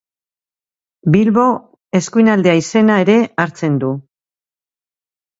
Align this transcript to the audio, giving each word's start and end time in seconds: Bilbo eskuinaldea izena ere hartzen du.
Bilbo 1.15 1.43
eskuinaldea 1.99 2.55
izena 2.61 2.95
ere 3.03 3.17
hartzen 3.43 3.75
du. 3.85 3.91